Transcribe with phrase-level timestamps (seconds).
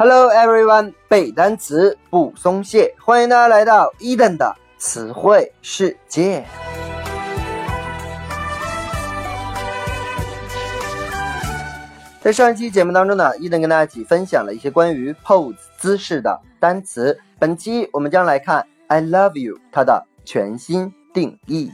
[0.00, 6.42] Hello everyone，背单词不松懈，欢迎大家来到伊登的词汇世界。
[12.22, 17.20] 在上一期节目当中呢，伊登跟大家一起分享了一些关于 pose 姿势的单词。
[17.38, 21.70] 本期我们将来看 I love you 它的全新定义。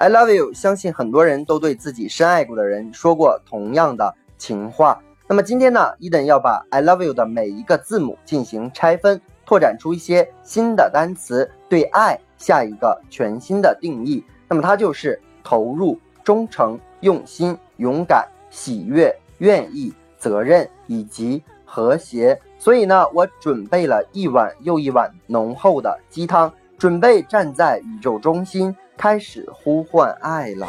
[0.00, 4.98] I love you，相信很多人都对自己深爱过的人说过同样的情话。
[5.28, 14.24] 那么今天呢，伊登要把 I love you 的每一个字母进行拆分，拓展出一些新的单词，对爱下一个全新的定义。
[14.48, 22.40] 那么它就是投入、忠诚、用心、勇敢、喜悦、愿意、责任以及和谐。
[22.58, 28.74] 所以呢，我准备了一碗又一碗浓厚的鸡汤，准备站在宇宙中心。
[29.00, 30.68] 开始呼唤爱了。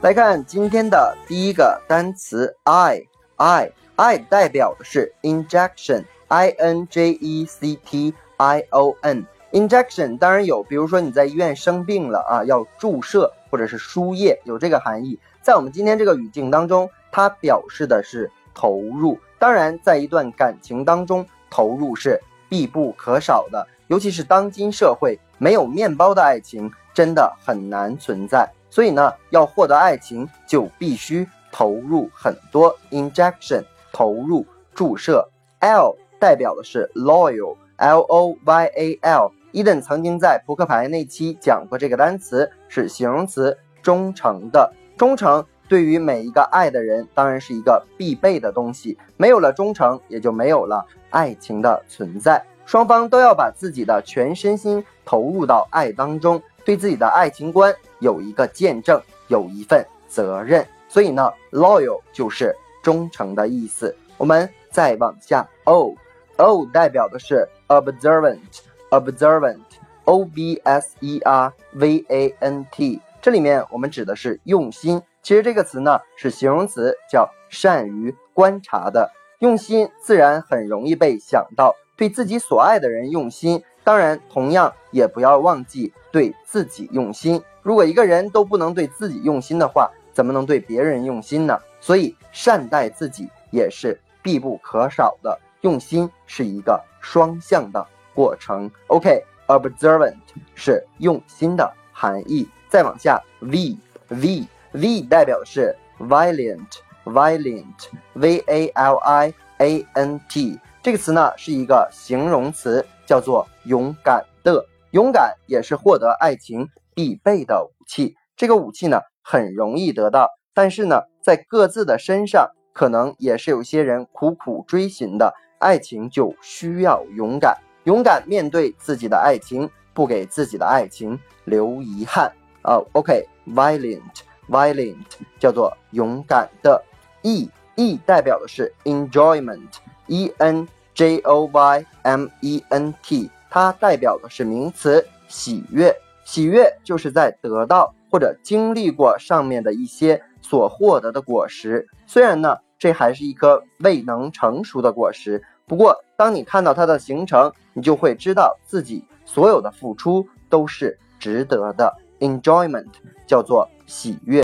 [0.00, 15.18] 来看今天的第一个单词，I，I，I 代表的是 injection，I N J E C T I O N，injection 当然有，比如说你在医院生病了啊，要注射或者是输液，有这个含义。
[15.42, 19.18] 在我们今天这个语境当中，它表示的是投入。
[19.40, 22.20] 当然，在一段感情当中，投入是。
[22.48, 28.50] 必不可少的，尤其是当今社会，没有面包的爱情真的很难存在。
[28.70, 35.28] 所以呢，要获得爱情，就必须投入很多 injection，投入注射。
[35.60, 39.32] L 代表的是 loyal，L O Y A L。
[39.50, 44.72] 伊登曾经在扑克牌那期讲过这个单词，是形容词，忠诚的。
[44.98, 48.96] 忠诚对于每一个爱的人，当然是一个必备的东西。
[49.18, 50.86] 没有了忠诚，也就没有了。
[51.10, 60.66] 爱情的存在，双方都要把自己的全身心投入到爱当中，对自己的爱情观有一个见证，有一份责任。
[60.88, 63.94] 所以呢，loyal 就是忠诚的意思。
[64.16, 75.00] 我们再往下，o，o 代表的是 observant，observant，o b s e r v a n t，这里面我们指的是用心。
[75.28, 79.12] 其实这个词呢是形容词，叫善于观察的。
[79.40, 87.42] 用心自然很容易被想到，对自己所爱的人用心，当然同样也不要忘记对自己用心。
[87.60, 91.60] 如果一个人都不能对自己用心的话，怎么能对别人用心呢？
[91.78, 95.38] 所以善待自己也是必不可少的。
[95.60, 98.70] 用心是一个双向的过程。
[98.86, 100.16] OK，observant
[100.54, 102.48] 是用心的含义。
[102.70, 103.76] 再往下，v
[104.08, 106.66] v v 代表的是 violent。
[107.04, 114.66] Violent，V A L I A N T 这个词呢是一个形容词，叫做勇敢的。
[114.90, 118.14] 勇敢也是获得爱情必备的武器。
[118.36, 125.32] 这个武器呢很容易得到，但是呢在各自的身上可能也是有些人苦苦追寻的。
[125.58, 132.30] 爱情就需要勇敢，勇敢面对自己的爱情，不给自己的爱情留遗憾
[132.60, 132.82] 啊。
[132.92, 134.02] OK，violent
[134.48, 134.96] Violent
[135.38, 136.82] 叫做勇敢的。
[137.22, 145.94] e e 代表的是 enjoyment，e n j o y m e n t，它代表的是名词喜悦。
[146.24, 151.88] 喜悦就是在得到或者经历过上面的一些所获得的果实。
[152.06, 161.96] 虽然呢，这还是一颗未能成熟的果实，不过当你看到它的形成，你就会知道自己所有的付出都是值得的。
[162.20, 162.86] Enjoyment
[163.26, 164.42] 叫做喜悦。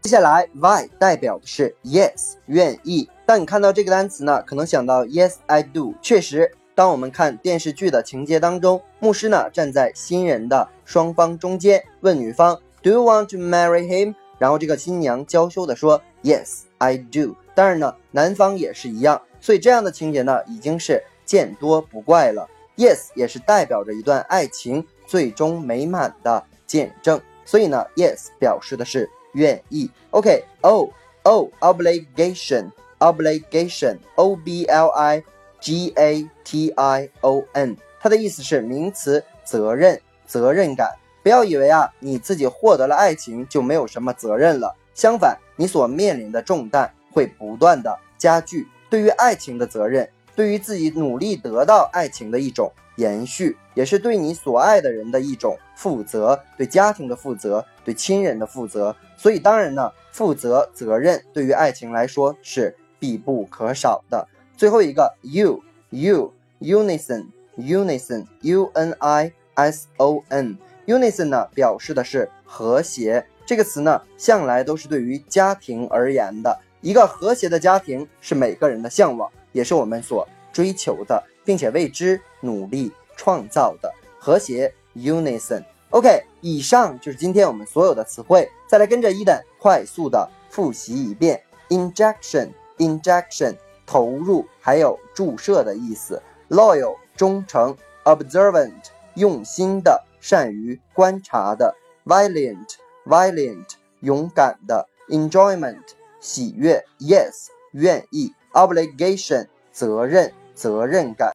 [0.00, 3.08] 接下来，y 代表的是 yes，愿意。
[3.24, 5.94] 当你看到这个单词呢，可能想到 yes I do。
[6.02, 14.14] 确实，当我们看电视剧的情节当中，牧师呢站在新人的双方中间，问女方 Do you want to marry him？
[14.38, 17.34] 然后这个新娘娇羞的说 Yes I do。
[17.54, 19.22] 当然呢，男方也是一样。
[19.40, 22.46] 所以这样的情节呢，已经是见多不怪了。
[22.76, 27.20] Yes 也是代表着一段爱情最终美满的见证。
[27.44, 29.08] 所以呢，Yes 表示的是。
[29.34, 30.92] 愿意，OK，O
[31.24, 35.24] O obligation obligation O B L I
[35.58, 40.88] G A T I O N，它的意思是名词，责任，责任感。
[41.24, 48.68] 不要以为啊，你自己获得了爱情就没有什么责任了，相反，你所面临的重担会不断的加剧。
[48.88, 58.94] 对于爱情的责任，对于自己努力得到爱情的一种延续，也是对你所爱的人的一种负责，对家庭的负责，对亲人的负责。
[59.16, 64.26] 所以当然呢，负责责任对于爱情来说是必不可少的。
[64.56, 67.26] 最后一个，you you unison
[67.56, 73.26] unison u n i s o n Unison 呢表示的是和谐。
[73.46, 76.60] 这个词呢向来都是对于家庭而言的。
[76.80, 84.74] 一个和谐的家庭是每个人的向往，也是我们所追求的，并且为之努力创造的和谐。
[84.94, 85.64] Unison。
[85.90, 88.48] OK，以上就是今天我们所有的词汇。
[88.68, 98.84] 再来跟着伊登快速的复习一遍：injection，injection，投入，还有注射的意思；loyal，忠诚；observant，
[99.14, 101.74] 用心的，善于观察的
[102.06, 103.66] ；violent，violent，
[103.98, 105.82] 勇敢的；enjoyment，
[106.20, 111.30] 喜悦；yes，愿意；obligation，责任，责任感。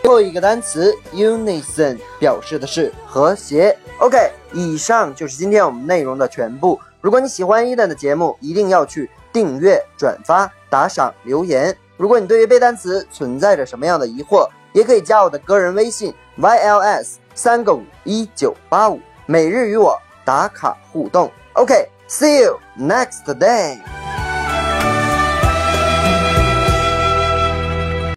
[0.00, 3.76] 最后一个单词 unison 表示的是和谐。
[3.98, 4.16] OK，
[4.54, 6.80] 以上就是今天我们内容的全部。
[7.00, 11.76] 如果你喜欢伊登的节目，一定要去订阅、转发、打赏、留言。
[11.98, 19.94] 如果你对于背单词存在着什么样的疑惑，也可以加我的个人微信 yls 三个五一九八五，每日与我
[20.24, 21.30] 打卡互动。
[21.52, 23.97] OK，see you next day。